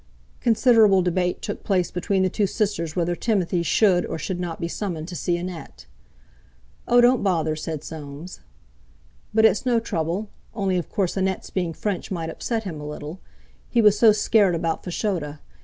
Considerable 0.39 1.03
debate 1.03 1.43
took 1.43 1.63
place 1.63 1.91
between 1.91 2.23
the 2.23 2.27
two 2.29 2.47
sisters 2.47 2.95
whether 2.95 3.15
Timothy 3.15 3.61
should 3.61 4.03
or 4.07 4.17
should 4.17 4.39
not 4.39 4.59
be 4.59 4.67
summoned 4.67 5.07
to 5.09 5.15
see 5.15 5.37
Annette. 5.37 5.85
"Oh, 6.87 7.01
don't 7.01 7.21
bother!" 7.21 7.55
said 7.55 7.83
Soames. 7.83 8.39
"But 9.31 9.45
it's 9.45 9.63
no 9.63 9.79
trouble, 9.79 10.29
only 10.55 10.77
of 10.79 10.89
course 10.89 11.15
Annette's 11.17 11.51
being 11.51 11.71
French 11.71 12.09
might 12.09 12.31
upset 12.31 12.63
him 12.63 12.81
a 12.81 12.89
little. 12.89 13.19
He 13.69 13.79
was 13.79 13.95
so 13.99 14.11
scared 14.11 14.55
about 14.55 14.83
Fashoda. 14.83 15.39